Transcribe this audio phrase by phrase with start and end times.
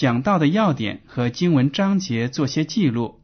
[0.00, 3.20] 讲到的要点和经文章节做些记录，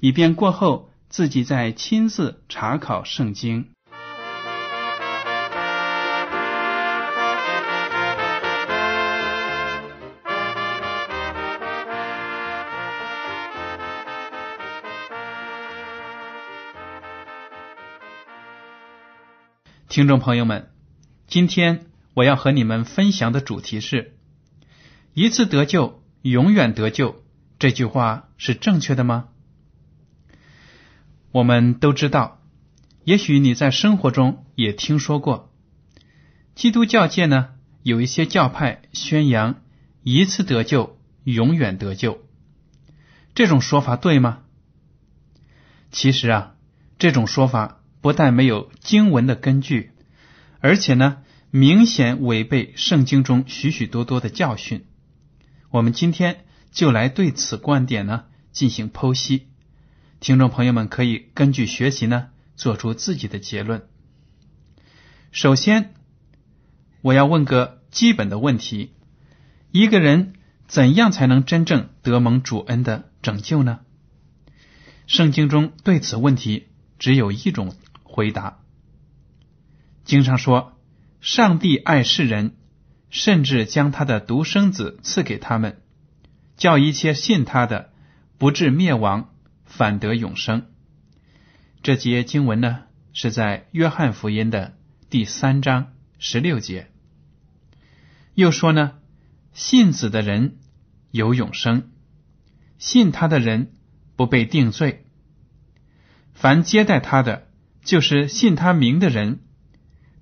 [0.00, 3.70] 以便过后自己再亲自查考圣经。
[19.88, 20.68] 听众朋友们，
[21.26, 24.18] 今天我要和你们分享的主题是
[25.14, 27.22] “一次得救，永远得救”。
[27.58, 29.28] 这句话是正确的吗？
[31.32, 32.40] 我们都知道，
[33.04, 35.52] 也许你在生活中也听说过，
[36.54, 37.50] 基督教界呢
[37.82, 39.62] 有一些教派宣扬
[40.02, 42.22] “一次得救，永远得救”。
[43.34, 44.40] 这种说法对吗？
[45.90, 46.54] 其实啊，
[46.98, 47.76] 这种说法。
[48.00, 49.90] 不但没有经文的根据，
[50.60, 51.16] 而且呢，
[51.50, 54.86] 明显违背圣经中许许多多的教训。
[55.70, 59.48] 我们今天就来对此观点呢进行剖析。
[60.20, 63.86] 听众朋友们可以根据学习呢做出自己的结论。
[65.30, 65.94] 首先，
[67.02, 68.92] 我要问个基本的问题：
[69.70, 70.34] 一个人
[70.66, 73.80] 怎样才能真正得蒙主恩的拯救呢？
[75.06, 76.68] 圣经中对此问题
[76.98, 77.74] 只有一种。
[78.10, 78.58] 回答：
[80.04, 80.76] 经常说，
[81.20, 82.56] 上帝爱世人，
[83.10, 85.80] 甚至将他的独生子赐给他们，
[86.56, 87.90] 叫一切信他的
[88.38, 89.30] 不至灭亡，
[89.64, 90.66] 反得永生。
[91.82, 94.76] 这节经文呢，是在约翰福音的
[95.10, 96.90] 第三章十六节。
[98.34, 98.94] 又说呢，
[99.52, 100.58] 信子的人
[101.10, 101.90] 有永生，
[102.78, 103.72] 信他的人
[104.16, 105.04] 不被定罪，
[106.34, 107.46] 凡接待他的。
[107.84, 109.40] 就是信他名的人，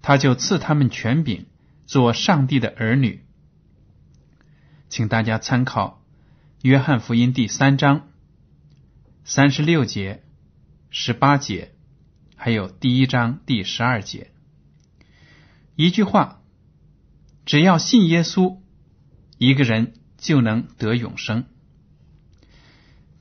[0.02, 1.46] 他就赐他们权柄，
[1.86, 3.24] 做上帝的儿女。
[4.88, 6.02] 请大家参考
[6.62, 8.08] 《约翰福音》第三章
[9.24, 10.22] 三十六节、
[10.90, 11.72] 十八节，
[12.36, 14.30] 还有第一章第十二节。
[15.74, 16.42] 一句话，
[17.44, 18.58] 只要信耶稣，
[19.38, 21.46] 一个人就能得永生。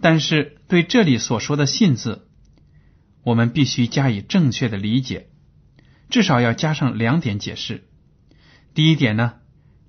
[0.01, 2.27] 但是，对这里所说的“信”字。
[3.23, 5.29] 我们必须加以正确的理解，
[6.09, 7.89] 至少要加上两点解释。
[8.75, 9.35] 第一点呢，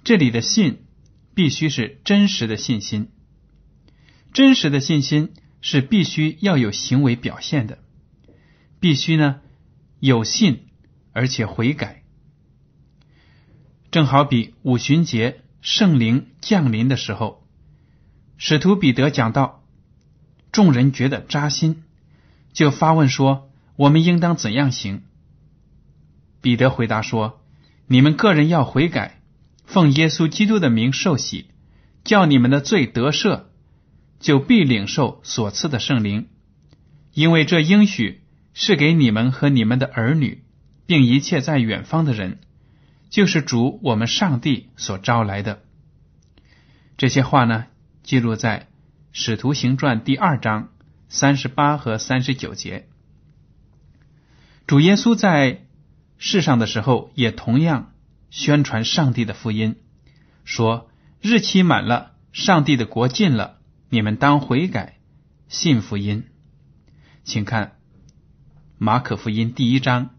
[0.05, 0.85] 这里的信
[1.35, 3.11] 必须是真实的信心，
[4.33, 7.81] 真实的信心是必须要有行为表现的，
[8.79, 9.41] 必须呢
[9.99, 10.69] 有信
[11.13, 12.05] 而且悔改。
[13.91, 17.45] 正好比五旬节圣灵降临的时候，
[18.39, 19.65] 使徒彼得讲到，
[20.53, 21.83] 众人觉得扎心。
[22.53, 25.03] 就发问说：“我们应当怎样行？”
[26.41, 27.43] 彼得回答说
[27.87, 29.21] ：“你们个人要悔改，
[29.65, 31.47] 奉耶稣基督的名受洗，
[32.05, 33.45] 叫你们的罪得赦，
[34.21, 36.29] 就必领受所赐的圣灵。
[37.13, 38.23] 因为这应许
[38.55, 40.45] 是给你们和你们的儿女，
[40.87, 42.41] 并一切在远方的人，
[43.11, 45.63] 就是主我们上帝所招来的。”
[46.99, 47.67] 这些话呢，
[48.03, 48.61] 记录在
[49.13, 50.69] 《使徒行传》第二章。
[51.09, 52.89] 三十八和三十九节，
[54.67, 55.66] 主耶稣在
[56.19, 57.93] 世上的时候，也同样
[58.31, 59.77] 宣传上帝的福音，
[60.45, 60.91] 说
[61.21, 63.59] 日期满了，上帝的国近了，
[63.89, 64.99] 你们当悔改，
[65.49, 66.25] 信福音。
[67.25, 67.79] 请看
[68.79, 70.15] 马可福音第一章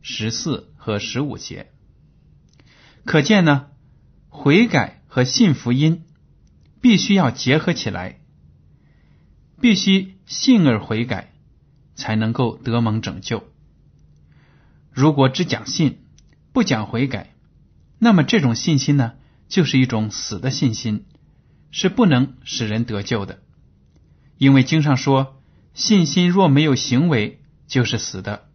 [0.00, 1.70] 十四和十五节，
[3.04, 3.66] 可见呢，
[4.28, 6.04] 悔改和信福音
[6.80, 8.20] 必须要结合起来，
[9.60, 10.18] 必须。
[10.28, 11.32] 信而悔改，
[11.94, 13.47] 才能够得蒙拯救。
[14.98, 16.00] 如果只讲信，
[16.52, 17.32] 不讲悔改，
[18.00, 19.12] 那么这种信心呢，
[19.46, 21.04] 就是一种死的信心，
[21.70, 23.38] 是不能使人得救的，
[24.38, 25.40] 因为经上说
[25.72, 28.48] ：“信心若没有行为，就是死的。”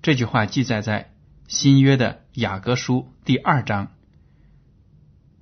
[0.00, 1.12] 这句话记载在
[1.48, 3.96] 新约的雅各书第二章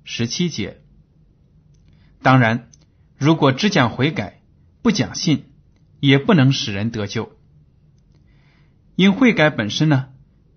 [0.03, 0.81] 十七节。
[2.23, 2.71] 当然，
[3.19, 4.41] 如果只讲悔改，
[4.81, 5.45] 不讲信，
[5.99, 7.34] 也不能使人得救。
[8.95, 10.07] 因悔改本身呢，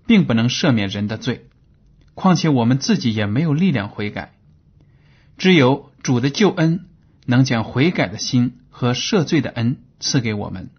[0.06, 1.48] 并不能赦免人的罪，
[2.14, 4.34] 况且我们自己也没有力量悔改。
[5.36, 6.86] 只有主的救恩
[7.26, 10.70] 能将悔改的心和赦罪的恩赐给我们。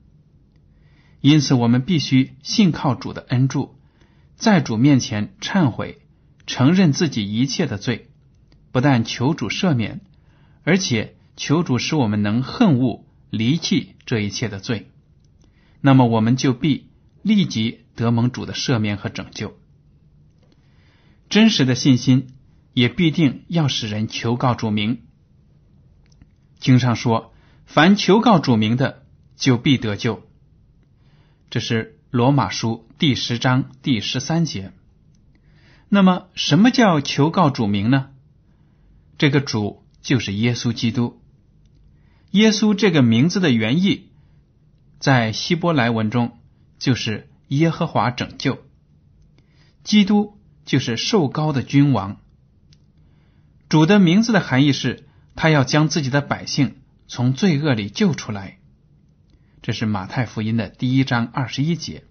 [1.22, 3.76] 因此，我们必须信靠主的恩助，
[4.38, 6.00] 在主面前忏悔，
[6.48, 8.10] 承认自己一切的罪，
[8.72, 10.00] 不但求主赦免，
[10.64, 14.90] 而且求主使我们能恨恶、离弃这一切的罪。
[15.82, 16.89] 那么，我们就必
[17.22, 19.58] 立即得蒙主的赦免和拯救。
[21.30, 22.34] 真实的信心
[22.74, 25.04] 也必定要使人求告主名。
[26.60, 27.34] 经上说
[27.66, 29.06] ：“凡求告主名的，
[29.36, 30.28] 就必得救。”
[31.50, 34.72] 这是罗马书第十章第十三节。
[35.88, 38.10] 那么，什么叫求告主名呢？
[39.18, 41.20] 这个主就是耶稣基督。
[42.32, 44.10] 耶稣这个名字的原意，
[45.00, 46.38] 在希伯来文中
[46.80, 48.64] 就是耶和华拯救。
[49.84, 52.18] 基督就是受高的君王。
[53.68, 56.78] 主的名字的含义是，他要将自己的百姓
[57.08, 58.58] 从罪恶里救出来。
[59.62, 62.06] 这是马太福音的第一章二十一节，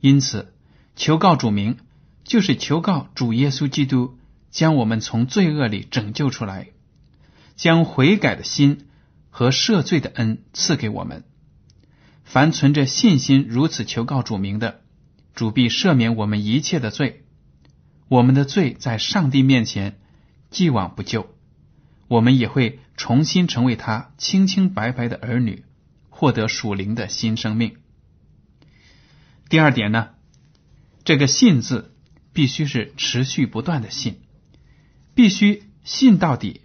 [0.00, 0.52] 因此
[0.96, 1.78] 求告主名，
[2.24, 4.18] 就是求告主耶稣基督
[4.50, 6.68] 将我们从罪恶里拯救出来，
[7.54, 8.88] 将悔改的心
[9.30, 11.24] 和赦罪的恩赐给我们。
[12.26, 14.82] 凡存着信心如此求告主名的，
[15.34, 17.24] 主必赦免我们一切的罪。
[18.08, 19.98] 我们的罪在上帝面前
[20.50, 21.34] 既往不咎，
[22.08, 25.64] 我们也会重新成为他清清白白的儿女。
[26.18, 27.76] 获得属灵的新生命。
[29.50, 30.14] 第二点呢，
[31.04, 31.94] 这个“信”字
[32.32, 34.20] 必须是持续不断的信，
[35.14, 36.62] 必须信到底，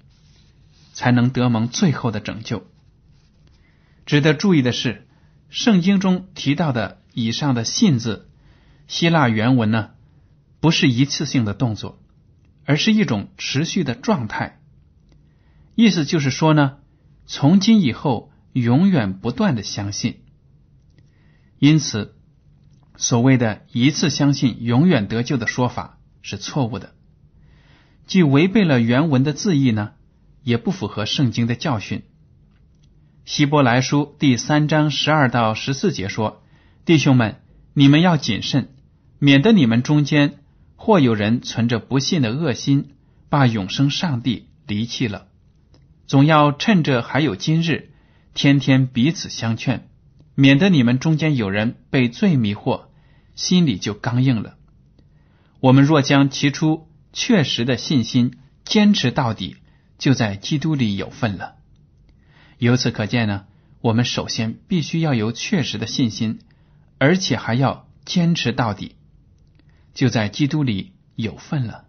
[0.94, 2.66] 才能得蒙最后的拯救。
[4.06, 5.06] 值得注意的是，
[5.52, 8.28] 圣经中提到的以上的“信”字，
[8.88, 9.92] 希腊原文呢，
[10.60, 12.02] 不是一次性的动作，
[12.66, 14.60] 而是一种持续的状态。
[15.76, 16.80] 意思就是说呢，
[17.28, 18.32] 从今以后。
[18.54, 20.24] 永远不断的相信，
[21.58, 22.18] 因此
[22.98, 26.94] 所谓的一次相信永远得救的说法是错误的，
[28.08, 29.94] 既违背了原文的字义呢，
[30.44, 32.04] 也不符合圣经的教训。
[33.32, 36.44] 希伯来书第三章十二到十四节说
[36.84, 37.38] ：“弟兄们，
[37.74, 38.68] 你们要谨慎，
[39.20, 40.40] 免得你们中间
[40.76, 42.90] 或有人存着不信的恶心，
[43.30, 45.28] 把永生上帝离弃了。
[46.08, 47.92] 总要趁着还有今日。”
[48.36, 49.88] 天天彼此相劝，
[50.36, 52.88] 免得你们中间有人被罪迷惑，
[53.36, 54.58] 心里就刚硬了。
[55.62, 59.56] 我们若将提出确实的信心坚持到底，
[59.98, 61.56] 就在基督里有份了。
[62.62, 63.46] 由此可见呢，
[63.80, 66.42] 我们首先必须要有确实的信心，
[67.00, 68.98] 而且还要坚持到底，
[69.96, 71.86] 就在基督里有份了。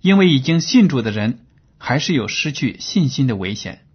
[0.00, 1.46] 因为已经信主的人，
[1.78, 3.86] 还是有失去信心的危险。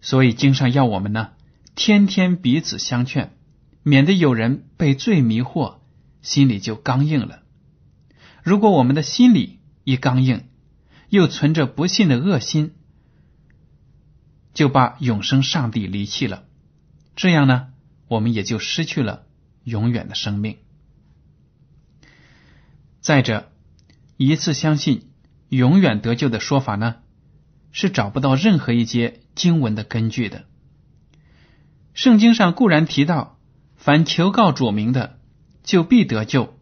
[0.00, 1.32] 所以经上要我们呢，
[1.74, 3.34] 天天彼此相劝，
[3.82, 5.80] 免得有人被罪迷惑，
[6.22, 7.42] 心里就刚硬了。
[8.42, 10.44] 如果我们的心里一刚硬，
[11.10, 12.72] 又存着不信的恶心，
[14.54, 16.44] 就把永生上帝离弃了，
[17.16, 17.68] 这样呢，
[18.08, 19.24] 我们也就失去了
[19.64, 20.58] 永远的生命。
[23.00, 23.50] 再者，
[24.16, 25.10] 一次相信
[25.48, 26.96] 永远得救的说法呢，
[27.72, 29.20] 是找不到任何一节。
[29.36, 30.44] 经文的根据的，
[31.94, 33.38] 圣经上固然提到，
[33.76, 35.18] 凡求告主名的，
[35.62, 36.58] 就必得救。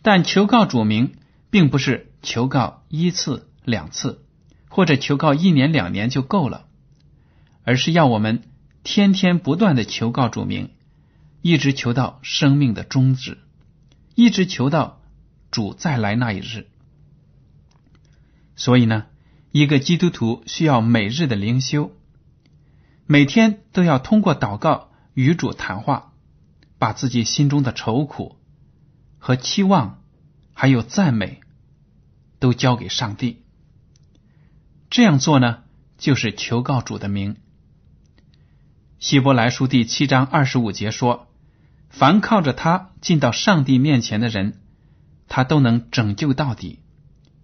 [0.00, 1.16] 但求告主名，
[1.50, 4.24] 并不是求告一次两次，
[4.70, 6.66] 或者求告一年两年就够了，
[7.64, 8.42] 而是要我们
[8.82, 10.70] 天天不断的求告主名，
[11.40, 13.38] 一直求到生命的终止，
[14.14, 15.00] 一直求到
[15.50, 16.68] 主再来那一日。
[18.56, 19.06] 所以呢。
[19.54, 21.92] 一个基督徒需要每日的灵修，
[23.04, 26.14] 每天都要通过祷告与主谈话，
[26.78, 28.36] 把自己心中的愁苦
[29.18, 30.02] 和期望，
[30.54, 31.42] 还有赞美，
[32.38, 33.42] 都交给上帝。
[34.88, 35.64] 这样做呢，
[35.98, 37.36] 就是求告主的名。
[39.02, 41.26] 希伯来书第七章二十五节说
[41.90, 44.60] ：“凡靠着他进到上帝面前的人，
[45.26, 46.78] 他都能拯救到底，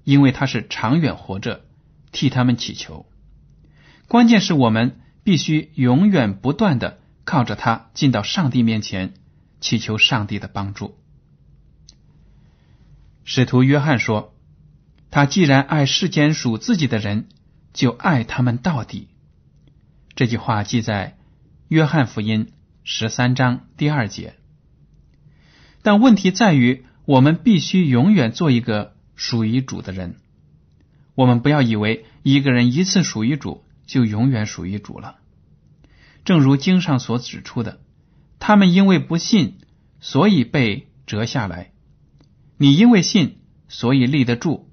[0.05, 1.65] 因为他是长远活着。”
[2.13, 3.07] 替他们祈求。
[4.07, 9.15] 关键是我们必须永远不断的靠着他进到上帝面前，
[9.61, 10.97] 祈求上帝的帮助。
[13.25, 14.33] 使徒约翰说
[15.11, 17.27] ：“他既然爱世间属自己的人，
[17.73, 19.09] 就爱他们到底。”
[20.15, 21.18] 这句话记在
[21.69, 24.37] 约翰福音十三章第二节。
[25.83, 30.17] 但问题在于，我们必须永远做一个属于主的人。
[31.15, 35.17] 我们不要以为一个人一次属于主，就永远属于主了。
[36.25, 37.81] 正如经上所指出的，
[38.39, 39.59] 他们因为不信，
[40.01, 41.73] 所以被折下来。
[42.57, 44.71] 你因为信，所以立得住。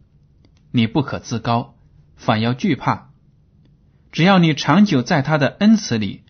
[0.71, 1.75] 你不可自高，
[2.15, 3.09] 反要惧怕。
[4.13, 6.23] 只要你长久在他的恩慈里，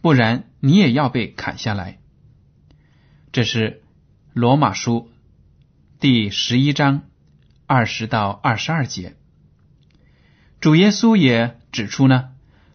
[0.00, 1.98] 不然你也要被砍下来。
[3.32, 3.82] 这是
[4.32, 5.10] 罗马书
[5.98, 7.02] 第十一章
[7.66, 9.16] 二十到二十二节。
[10.60, 12.30] 主耶稣也指出呢，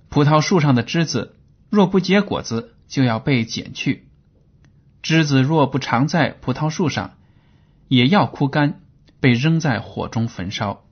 [0.10, 1.36] 葡萄树上的枝子
[1.70, 4.04] 若不结果子，就要被剪去；
[5.02, 7.18] 枝子若不常在葡萄树上，
[7.88, 8.82] 也要枯干，
[9.20, 10.86] 被扔在火中焚烧。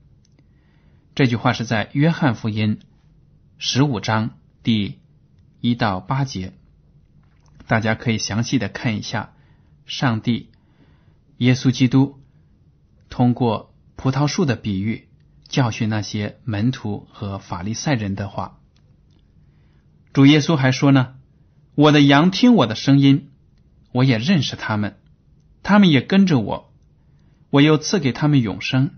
[1.15, 2.79] 这句话是在约翰福音
[3.57, 4.31] 十五章
[4.63, 4.99] 第
[5.65, 6.51] 一到八节，
[7.67, 9.31] 大家可以详细的看一下。
[9.85, 10.49] 上帝、
[11.37, 12.19] 耶稣基督
[13.09, 15.07] 通过葡萄树的比喻
[15.47, 18.59] 教训那些门徒和法利赛人的话。
[20.11, 21.15] 主耶稣还说呢
[21.75, 23.31] ：“我的羊听我的声音，
[23.93, 24.97] 我也认识他们，
[25.63, 26.73] 他们也跟着我。”
[27.51, 28.95] 我又赐给他们永生，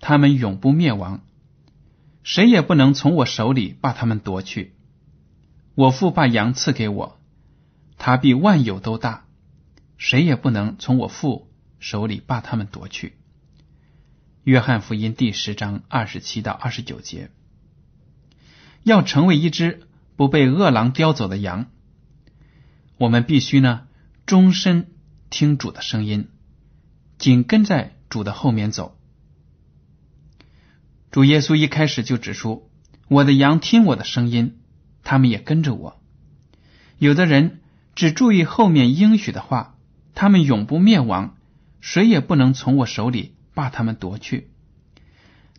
[0.00, 1.20] 他们永不灭亡，
[2.22, 4.72] 谁也不能从我手里把他们夺去。
[5.74, 7.20] 我父把羊赐给我，
[7.96, 9.26] 他比万有都大，
[9.96, 13.16] 谁也不能从我父手里把他们夺去。
[14.44, 17.30] 约翰福音第十章二十七到二十九节，
[18.82, 19.82] 要成为一只
[20.16, 21.66] 不被恶狼叼走的羊，
[22.98, 23.86] 我们必须呢
[24.26, 24.90] 终身
[25.28, 26.28] 听主的声音。
[27.18, 28.98] 紧跟在主的后面走。
[31.10, 32.70] 主耶稣一开始就指出
[33.08, 34.59] ：“我的羊听我的声音，
[35.10, 36.00] 他们也跟着我。”
[36.98, 37.60] 有的人
[37.96, 39.74] 只注意后面应许的话，
[40.14, 41.36] 他们永不灭亡，
[41.80, 44.50] 谁也不能从我手里把他们夺去，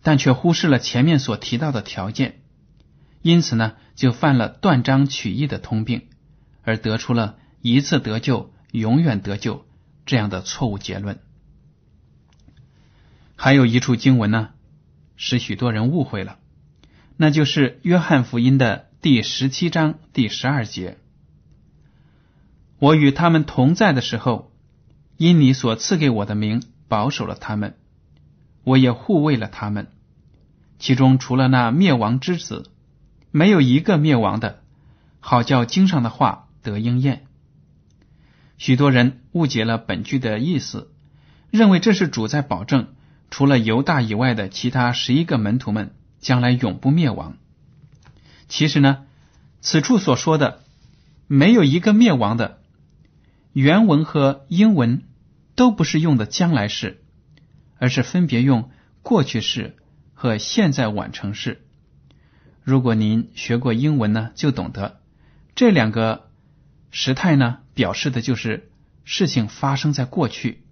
[0.04, 2.40] 但却忽视了前面所提到的条件，
[3.22, 6.04] 因此呢，就犯了断章取义的通病，
[6.64, 9.66] 而得出了一次得救，永远得救
[10.06, 11.20] 这样的错误结论。
[13.36, 14.50] 还有一处经文呢，
[15.18, 16.38] 使许多人误会了，
[17.18, 21.00] 那就是约翰福音的第十七章第十二节
[22.78, 24.52] ：“我与他们同在的时候，
[25.18, 27.76] 因你所赐给我的名，保守了他们，
[28.64, 29.88] 我也护卫了他们。
[30.78, 32.70] 其中除了那灭亡之子，
[33.32, 34.62] 没有一个灭亡的，
[35.20, 37.26] 好叫经上的话得应验。”
[38.60, 40.92] 许多人误解了本句的意思，
[41.50, 42.94] 认为这是主在保证。
[43.32, 47.38] 除了犹大以外的其他十一个门徒们将来永不灭亡。
[48.52, 49.06] 其实呢，
[49.62, 50.62] 此处所说的
[51.26, 52.60] 没有一个灭亡的，
[53.54, 55.04] 原文和英文
[55.56, 57.02] 都不是用的将来式，
[57.78, 58.70] 而是分别用
[59.04, 59.78] 过去式
[60.14, 61.66] 和现在完成式。
[62.62, 65.00] 如果您学过英文呢，就懂得
[65.56, 66.30] 这两个
[66.92, 68.70] 时态呢，表示的就是
[69.06, 70.66] 事情发生在过去，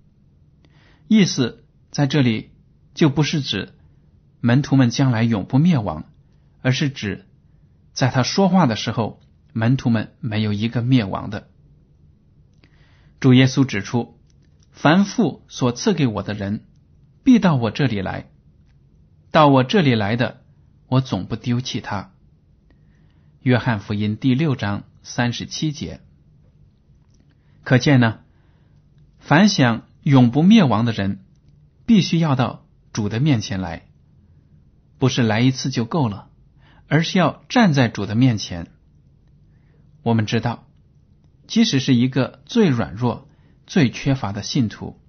[1.07, 1.63] 意思。
[1.91, 2.51] 在这里
[2.93, 3.73] 就不是指
[4.41, 6.05] 门徒们将来永不灭亡，
[6.61, 7.25] 而是指
[7.99, 9.19] 在他说话的时候，
[9.51, 11.49] 门徒们没有一个灭亡的。
[13.19, 14.17] 主耶稣指出
[14.71, 16.63] ：“凡父所赐给我的人，
[17.25, 18.27] 必到我这里来；
[19.31, 20.41] 到我这里来的，
[20.87, 22.13] 我总不丢弃他。”
[23.43, 25.99] 约翰福音第六章三十七节。
[27.65, 28.19] 可见呢，
[29.19, 31.25] 凡想永不灭亡的人。
[31.85, 33.87] 必须要到主的面前来，
[34.99, 36.28] 不是来一次就够了，
[36.89, 38.67] 而是要站在主的面前。
[40.03, 40.67] 我们知道，
[41.47, 43.29] 即使是一个最软弱、
[43.65, 44.99] 最缺乏的信徒，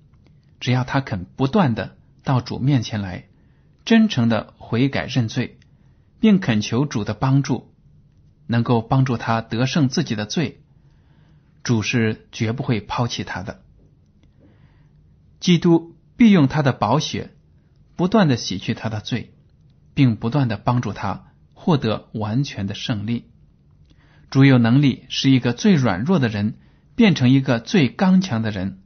[0.61, 3.27] 只要他肯不断的到主面前来，
[3.85, 5.59] 真诚的悔改认罪，
[6.21, 7.73] 并恳求主的帮助，
[8.47, 10.61] 能够帮助他得胜自己的罪，
[11.65, 13.63] 主是绝不会抛弃他的。
[15.41, 15.97] 基督。
[16.21, 17.31] 必用他的宝血
[17.97, 19.33] 不断的洗去他的罪，
[19.95, 21.30] 并不断的帮助他
[21.71, 23.31] 获得完全的胜利。
[24.29, 26.59] 主有能力使一个最软弱的人
[26.97, 28.81] 变成一个最刚强的人。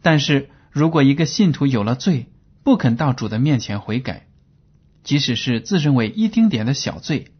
[0.00, 2.30] 但是如果一个信徒有了罪，
[2.62, 4.28] 不肯到主的面前悔改，
[5.02, 7.32] 即使是自认为一丁点的小罪，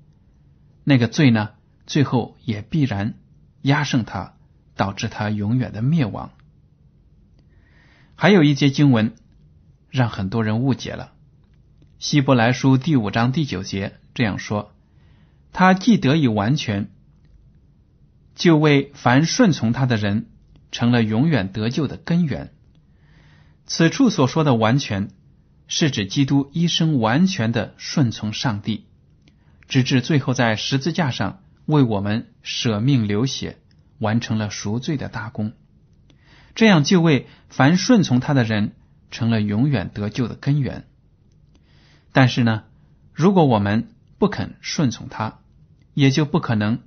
[0.83, 1.51] 那个罪呢，
[1.87, 3.15] 最后也必然
[3.63, 4.35] 压胜他，
[4.75, 6.33] 导致他永远的灭亡。
[8.17, 9.15] 还有一节经文
[9.91, 11.13] 让很多人误解了，
[12.01, 14.75] 《希伯来书》第五章第九节这样说
[15.55, 16.91] ：“他既得以完全，
[18.35, 20.27] 就为凡顺从他的人
[20.73, 22.53] 成了永远得救的根源。”
[23.65, 25.11] 此处所说的完全，
[25.69, 28.87] 是指基督一生完全的顺从上帝，
[29.69, 33.59] 直至最后在十字架上为我们舍命流血，
[34.01, 35.53] 完成了赎罪的大功。
[36.57, 38.73] 这样就为凡顺从他的人
[39.13, 40.89] 成了永远得救的根源。
[42.11, 42.65] 但是呢，
[43.13, 45.41] 如果我们不肯顺从他，
[45.95, 46.83] 也就不可能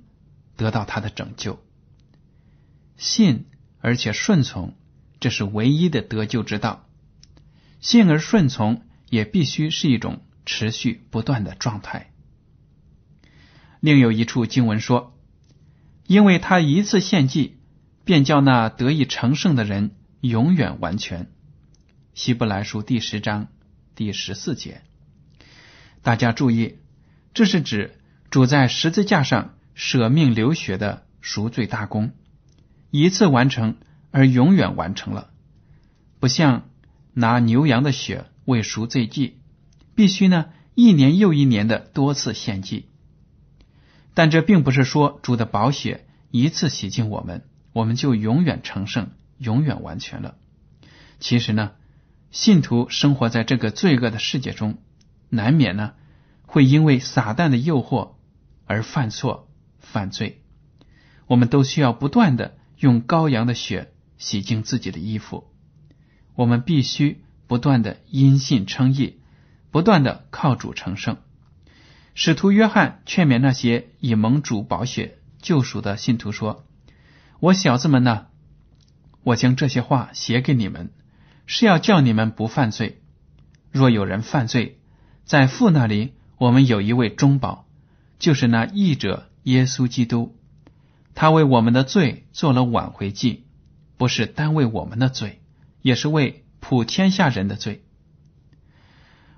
[0.56, 1.62] 得到他的拯救。
[2.96, 3.46] 信
[3.80, 4.74] 而且顺从。
[5.20, 6.88] 这是唯一的得救之道，
[7.78, 12.10] 信而顺从也必须是一种持续不断的状态。
[13.78, 15.16] 另有一处经文说
[16.08, 17.60] ：“因为他一次献祭，
[18.04, 21.30] 便叫那得以成圣的人永远完全。”
[22.14, 23.46] 希伯来书第十章
[23.94, 24.82] 第十四节。
[26.02, 26.78] 大家注意，
[27.34, 27.98] 这是指
[28.30, 32.12] 主在十字架上舍命流血的赎罪大功，
[32.90, 33.76] 一次完成。
[34.14, 35.30] 而永远完成了，
[36.20, 36.68] 不像
[37.14, 39.38] 拿牛羊的血为赎罪祭，
[39.94, 42.90] 必须呢一年又一年的多次献祭。
[44.12, 50.34] 但这并不是说主的宝血一次洗净我们，我们就永远成圣、永远完全了。
[51.18, 51.70] 其实呢，
[52.30, 54.76] 信徒生活在这个罪恶的世界中，
[55.30, 55.94] 难免呢
[56.52, 58.12] 会因为撒旦的诱惑
[58.66, 60.42] 而犯错、犯罪。
[61.26, 63.88] 我们都需要不断的用羔羊的血。
[64.18, 65.50] 洗净自己的衣服，
[66.36, 69.18] 我们必须不断的因信称义，
[69.72, 71.16] 不断的靠主成圣。
[72.14, 76.64] 使徒约翰劝勉那些以蒙主宝血救赎的信徒说
[77.40, 78.26] ：“我小子们呢，
[79.24, 80.92] 我将这些话写给你们，
[81.46, 83.02] 是要叫你们不犯罪。
[83.72, 84.78] 若有人犯罪，
[85.24, 87.68] 在父那里，我们有一位中保，
[88.18, 90.34] 就是那义者耶稣基督，
[91.14, 93.44] 他为我们的罪做了挽回祭。”
[93.96, 95.40] 不是单为我们的罪，
[95.82, 97.84] 也是为普天下人的罪。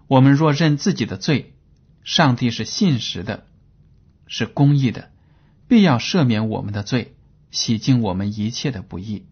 [0.07, 1.53] 我们若认自己的罪，
[2.05, 3.45] 上帝是信实的，
[4.27, 5.11] 是公义的，
[5.69, 7.15] 必要赦免我们的罪，
[7.51, 9.27] 洗净我们一切的不义。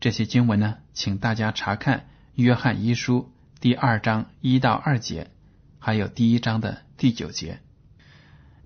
[0.00, 1.98] 这些经文呢，请大家查看
[2.34, 3.30] 《约翰一书》
[3.60, 5.31] 第二章一到二节，
[5.84, 7.60] 还有第一章的第九节。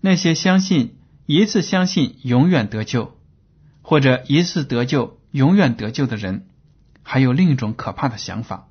[0.03, 3.17] 那些相信一次相信永远得救，
[3.81, 5.19] 或者一次得救。
[5.33, 6.47] 永远得救的人，
[7.03, 8.69] 还有另一种可怕的想法。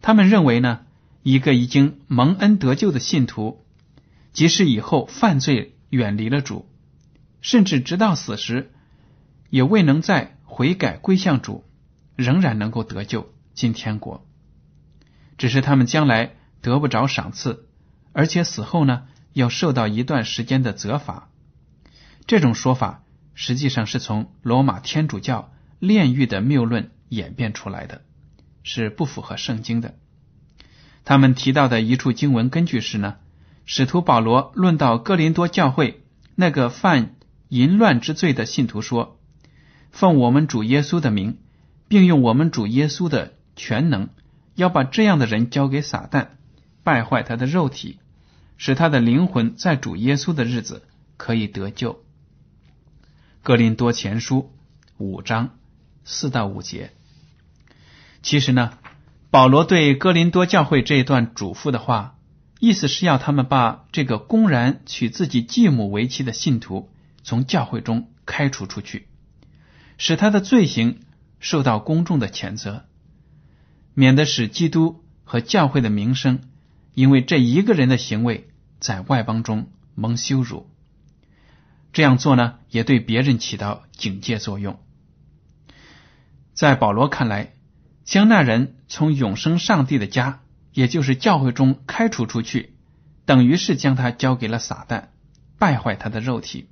[0.00, 0.80] 他们认为呢，
[1.22, 3.64] 一个已经蒙恩得救的信徒，
[4.32, 6.68] 即使以后犯罪远离了主，
[7.40, 8.72] 甚至直到死时，
[9.50, 11.64] 也未能再悔改归向主，
[12.16, 14.26] 仍然能够得救进天国。
[15.38, 16.35] 只是他们将来
[16.66, 17.64] 得不着赏赐，
[18.12, 21.30] 而且死后呢，要受到一段时间的责罚。
[22.26, 23.02] 这种说法。
[23.38, 28.00] 实际上是从罗马天主教炼狱的谬论演变出来的，
[28.62, 29.94] 是不符合圣经的。
[31.04, 33.16] 他们提到的一处经文根据是呢，
[33.66, 36.02] 使徒保罗论到哥林多教会
[36.34, 37.16] 那个犯
[37.50, 39.20] 淫乱之罪的信徒说
[39.92, 41.36] ：“奉我们主耶稣的名，
[41.88, 44.08] 并用我们主耶稣的全能，
[44.54, 46.28] 要把这样的人交给撒旦，
[46.86, 47.98] 败坏他的肉体，
[48.56, 50.84] 使他的灵魂在主耶稣的日子
[51.16, 52.04] 可以得救。”
[53.42, 54.52] 格林多前书
[54.96, 55.58] 五章
[56.04, 56.92] 四到五节，
[58.22, 58.78] 其实呢，
[59.32, 62.18] 保罗对哥林多教会这一段嘱咐的话，
[62.60, 66.88] 意思是要他们把这个公然娶自己继母为妻的信徒
[67.24, 69.08] 从教会中开除出去，
[69.98, 71.00] 使他的罪行
[71.40, 72.84] 受到公众的谴责，
[73.92, 76.42] 免得使基督和教会的名声
[76.96, 78.48] 因为这一个人的行为
[78.80, 80.70] 在外邦中蒙羞辱。
[81.92, 84.80] 这样做呢，也对别人起到警戒作用。
[86.54, 87.52] 在保罗看来，
[88.06, 90.40] 将那人从永生上帝的家，
[90.72, 92.74] 也就是教会中开除出去，
[93.26, 95.08] 等于是将他交给了撒旦，
[95.58, 96.70] 败坏他的肉体。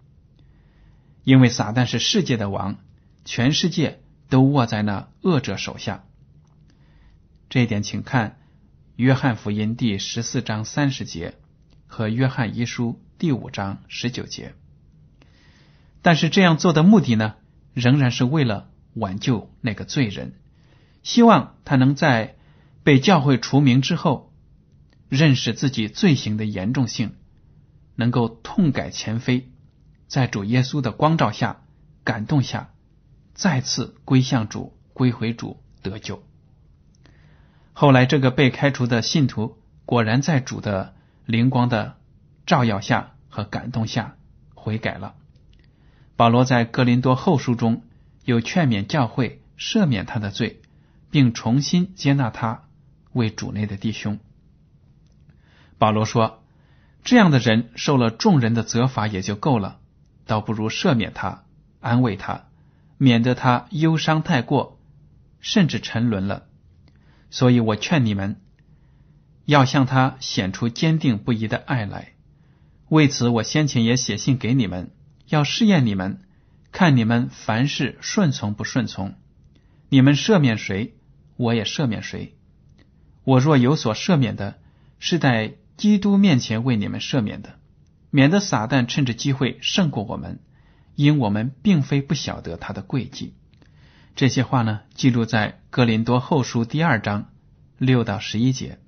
[1.22, 2.78] 因为撒旦是世界的王，
[3.26, 6.02] 全世界都握在那恶者手下。
[7.50, 8.38] 这一点，请看
[8.96, 11.34] 约翰福音第十四章三十节
[11.88, 14.54] 和约翰一书第五章十九节。
[16.00, 17.34] 但是这样做的目的呢，
[17.72, 20.34] 仍然是为了挽救那个罪人，
[21.02, 22.36] 希望他能在
[22.84, 24.32] 被教会除名之后，
[25.08, 27.16] 认识自己罪行的严重性，
[27.96, 29.50] 能够痛改前非，
[30.06, 31.64] 在主耶稣的光照下、
[32.04, 32.72] 感动下，
[33.32, 36.22] 再次归向主、归回主得救。
[37.76, 40.94] 后来，这个被开除的信徒果然在主的
[41.26, 41.96] 灵光的
[42.46, 44.14] 照耀下和感动下
[44.54, 45.16] 悔改了。
[46.14, 47.82] 保罗在哥林多后书中
[48.24, 50.62] 又劝勉教会赦免他的罪，
[51.10, 52.62] 并重新接纳他
[53.12, 54.20] 为主内的弟兄。
[55.76, 56.44] 保罗说
[57.02, 59.80] ：“这样的人受了众人的责罚也就够了，
[60.26, 61.42] 倒不如赦免他，
[61.80, 62.44] 安慰他，
[62.98, 64.78] 免得他忧伤太过，
[65.40, 66.46] 甚至沉沦了。
[67.34, 68.36] 所以我劝你们，
[69.44, 72.12] 要向他显出坚定不移的爱来。
[72.90, 74.92] 为此，我先前也写信给你们。”
[75.26, 76.20] 要试验你们，
[76.70, 79.16] 看你们凡事顺从不顺从。
[79.88, 80.94] 你们赦免谁，
[81.36, 82.36] 我也赦免谁。
[83.24, 84.60] 我若有所赦免的，
[85.00, 87.58] 是在基督面前为你们赦免的，
[88.10, 90.38] 免得撒旦趁着机会胜过我们，
[90.94, 93.34] 因我们并非不晓得他的诡计。
[94.16, 97.32] 这些话呢，记录在哥林多后书第二章
[97.78, 98.78] 六到十一节。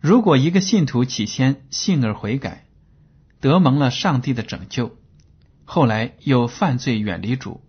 [0.00, 2.66] 如果一个信徒起先信而悔改，
[3.40, 4.96] 得蒙了上帝的拯救，
[5.64, 7.60] 后来又犯罪远离主，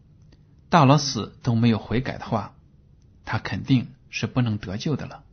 [0.69, 2.53] 到了死都没有悔改的话，
[3.25, 5.23] 他肯定是不能得救的了。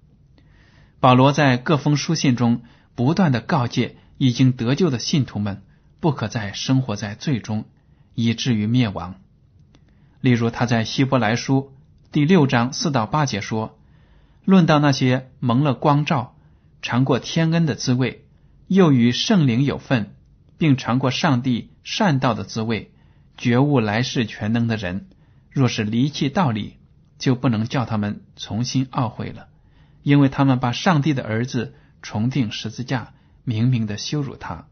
[1.01, 2.62] 保罗在各封书信中
[2.95, 5.62] 不断的告诫已经得救的信徒们，
[6.01, 7.66] 不可再生活在罪中，
[8.14, 9.21] 以至于灭亡。
[10.27, 11.73] 例如他在希伯来书
[12.11, 13.79] 第六章四到八节说
[14.45, 16.35] ：“论到那些蒙了光照、
[16.83, 18.25] 尝过天恩的滋味，
[18.67, 20.17] 又与圣灵有份。”
[20.59, 22.91] 并尝过上帝善道的滋味，
[23.37, 25.07] 觉悟来世全能的人，
[25.49, 26.79] 若是离弃道理，
[27.21, 29.47] 就不能叫他们重新懊悔了，
[30.03, 33.12] 因为他们把上帝的儿子重定十字架，
[33.45, 34.67] 明明的羞辱他，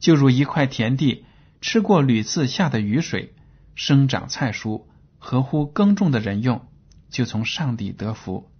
[0.00, 1.24] 就如一块田地
[1.60, 3.33] 吃过屡次下的雨水，
[3.74, 4.86] 生长菜蔬，
[5.18, 6.68] 合乎耕种的人用，
[7.10, 8.50] 就从上帝得福；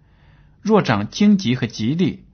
[0.61, 2.24] 若长荆棘和吉利，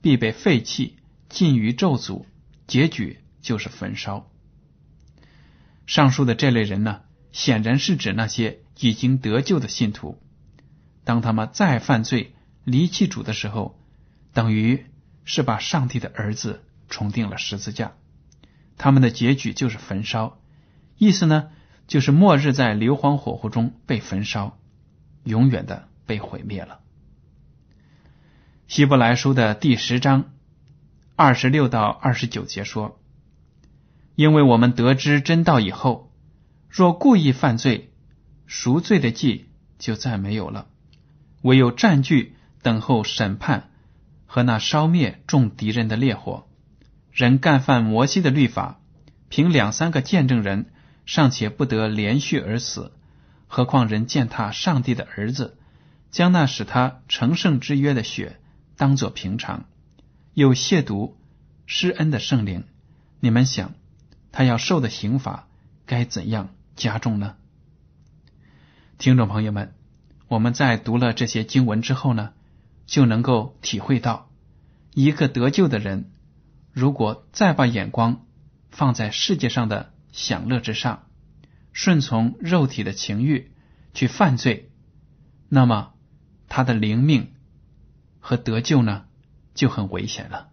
[0.00, 0.96] 必被废弃，
[1.28, 2.24] 尽于咒诅，
[2.66, 3.20] 结局。
[3.42, 4.28] 就是焚烧。
[5.86, 10.20] 上述的这类人呢，显然是指那些已经得救的信徒。
[11.04, 13.78] 当他们再犯罪、离弃主的时候，
[14.32, 14.86] 等于
[15.24, 17.92] 是把上帝的儿子重定了十字架。
[18.76, 20.40] 他们的结局就是焚烧，
[20.98, 21.50] 意思呢，
[21.86, 24.58] 就是末日在硫磺火湖中被焚烧，
[25.24, 26.80] 永远的被毁灭了。
[28.66, 30.32] 希伯来书的第十章
[31.14, 32.98] 二十六到二十九节说。
[34.16, 36.10] 因为我们得知真道以后，
[36.70, 37.92] 若故意犯罪，
[38.46, 40.68] 赎罪的祭就再没有了，
[41.42, 43.68] 唯有占据等候审判
[44.24, 46.48] 和那烧灭众敌人的烈火。
[47.12, 48.80] 人干犯摩西的律法，
[49.28, 50.70] 凭两三个见证人
[51.06, 52.92] 尚且不得连续而死，
[53.46, 55.56] 何况人践踏上帝的儿子，
[56.10, 58.38] 将那使他成圣之约的血
[58.76, 59.64] 当作平常，
[60.34, 61.12] 又亵渎
[61.64, 62.64] 施恩的圣灵，
[63.20, 63.72] 你们想？
[64.32, 65.46] 他要受的刑罚
[65.86, 67.36] 该怎样加重呢？
[68.98, 69.72] 听众朋友们，
[70.28, 72.32] 我们在读了这些经文之后呢，
[72.84, 74.28] 就能够体会到，
[74.92, 76.10] 一个得救的人，
[76.72, 78.26] 如果再把眼光
[78.70, 81.06] 放在世界上的享乐之上，
[81.72, 83.52] 顺从肉体的情欲
[83.94, 84.72] 去犯罪，
[85.48, 85.94] 那么
[86.48, 87.34] 他的灵命
[88.18, 89.04] 和得救呢
[89.54, 90.48] 就很危险了，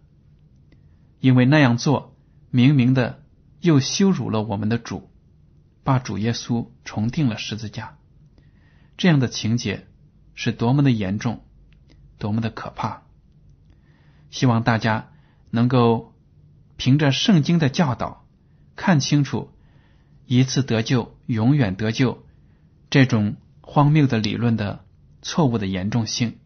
[1.18, 2.16] 因为那样做
[2.52, 3.22] 明明的。
[3.60, 5.10] 又羞辱了我们的主，
[5.84, 7.96] 把主耶稣重定了十字架，
[8.98, 9.86] 这样的情节
[10.34, 11.46] 是多么的严重，
[12.18, 13.04] 多么的可怕！
[14.30, 15.12] 希望大家
[15.48, 16.12] 能够
[16.76, 18.26] 凭着圣经的教导，
[18.76, 19.53] 看清楚
[20.26, 22.24] 一次得救永远得救
[22.90, 24.84] 这种荒谬的理论的
[25.22, 26.38] 错误的严重性，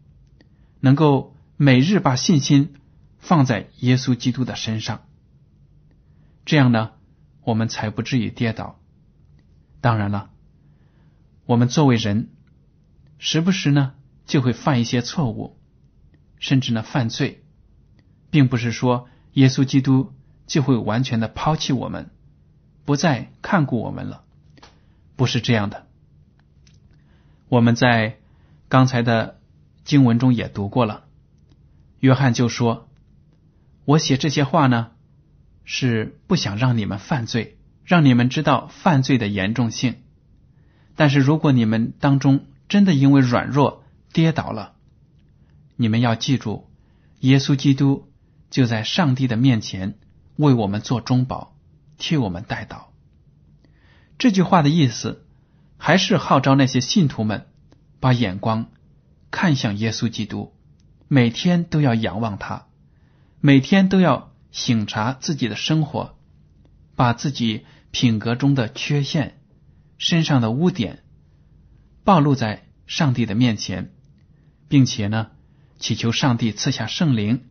[0.79, 2.75] 能够每日把信心
[3.17, 5.03] 放在耶稣基督的身上，
[6.45, 6.91] 这样呢？
[7.43, 8.79] 我们才不至于跌倒。
[9.81, 10.29] 当然了，
[11.45, 12.29] 我们作为人，
[13.17, 13.93] 时不时呢
[14.25, 15.57] 就会犯一些错误，
[16.37, 17.43] 甚至呢犯罪，
[18.29, 20.13] 并不是说耶稣基督
[20.47, 22.11] 就会完全的抛弃我们，
[22.89, 24.23] 不再看顾我们了，
[25.15, 25.85] 不是这样的。
[27.47, 28.17] 我们在
[28.67, 29.39] 刚才的
[29.83, 31.03] 经文中也读过了，
[31.99, 32.89] 约翰就说
[33.85, 34.89] ：“我写这些话呢。”
[35.65, 39.97] 是不想让你们犯罪，让你们知道犯罪的严重性。
[40.95, 44.73] 但是如果你们当中真的因为软弱跌倒了，
[45.75, 46.67] 你们要记住，
[47.19, 48.09] 耶稣基督
[48.49, 49.93] 就在上帝的面前
[50.37, 51.53] 为我们做中保，
[51.99, 52.85] 替我们代祷。
[54.17, 55.25] 这句话的意思
[55.77, 57.45] 还是号召那些信徒们
[57.99, 58.71] 把眼光
[59.29, 60.53] 看向耶稣基督，
[61.07, 62.65] 每天都要仰望他，
[63.39, 66.17] 每天都要省察自己的生活，
[66.95, 69.39] 把自己品格中的缺陷、
[69.97, 71.03] 身上的污点
[72.03, 73.93] 暴露在上帝的面前，
[74.67, 75.27] 并且呢，
[75.77, 77.45] 祈求上帝赐下圣灵，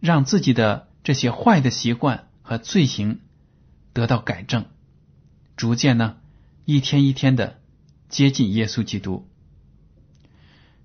[0.00, 3.22] 让自己的这些坏的习惯和罪行
[3.92, 4.66] 得到改正。
[5.56, 6.16] 逐渐呢，
[6.64, 7.58] 一天一天的
[8.08, 9.28] 接近耶稣基督，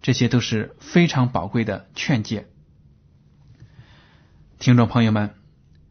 [0.01, 2.47] 这些都是非常宝贵的劝诫。
[4.57, 5.35] 听众朋友们，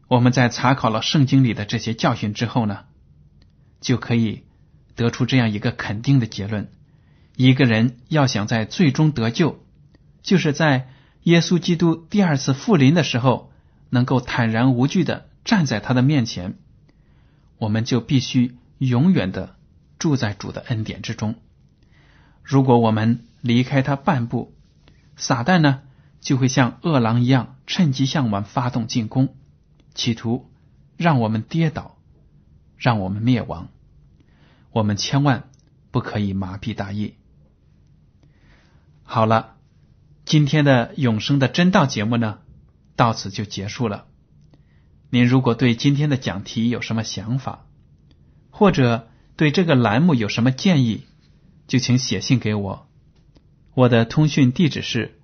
[0.09, 2.87] 我们在查考了圣经里的这些教训之后呢，
[3.80, 4.42] 就可以
[4.96, 6.68] 得出这样一个肯定的结论：
[7.37, 9.64] 一个人要想在最终得救，
[10.20, 10.88] 就是在
[11.22, 13.52] 耶稣基督第二次复临的时候，
[13.88, 16.58] 能够坦然无惧的站在他的面前，
[17.58, 18.56] 我们就必须。
[18.78, 19.56] 永远的
[19.98, 21.34] 住在主的恩典之中。
[22.42, 24.54] 如果我们离开他半步，
[25.16, 25.82] 撒旦呢
[26.22, 29.36] 就会像饿狼一样，趁机向我们发动进攻，
[29.94, 30.50] 企图
[30.96, 31.98] 让我们跌倒，
[32.78, 33.68] 让我们灭亡。
[34.70, 35.50] 我们千万
[35.90, 37.16] 不可以麻痹大意。
[39.02, 39.56] 好了，
[40.24, 42.38] 今天的永生的真道节目呢，
[42.96, 44.06] 到此就结束了。
[45.11, 47.66] 您如果对今天的讲题有什么想法？
[48.51, 51.03] 或者对这个栏目有什么建议，
[51.66, 52.87] 就请写信给我。
[53.75, 55.18] 我的通讯地址是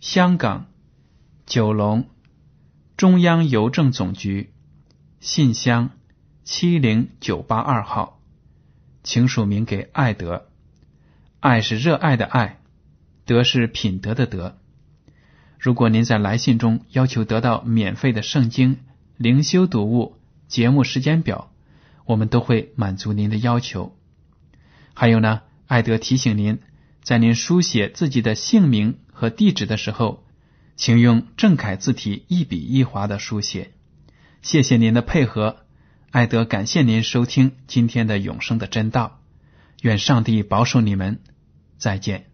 [0.00, 0.66] 香港
[1.46, 2.08] 九龙
[2.96, 4.52] 中央邮政总局
[5.20, 5.90] 信箱
[6.42, 8.20] 七零九八二号，
[9.02, 10.48] 请署名给爱德。
[11.40, 12.60] 爱是热爱的爱，
[13.24, 14.58] 德是品德的德。
[15.58, 18.80] 如果您在来信中要求得到免费的圣经
[19.16, 20.16] 灵修读物
[20.48, 21.50] 节目时间表。
[22.06, 23.96] 我们都会满足您的要求。
[24.92, 26.58] 还有呢，艾德提醒您，
[27.02, 30.22] 在您书写自己的姓名和地址的时候，
[30.76, 33.72] 请用正楷字体一笔一划的书写。
[34.42, 35.64] 谢谢您的配合，
[36.10, 39.20] 艾德感谢您收听今天的永生的真道。
[39.80, 41.20] 愿上帝保守你们，
[41.78, 42.33] 再见。